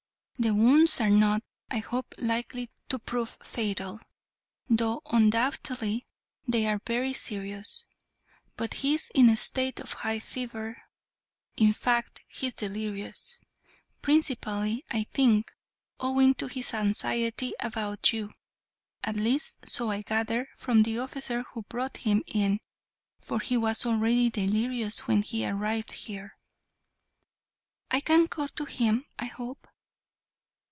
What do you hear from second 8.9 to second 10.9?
is in a state of high fever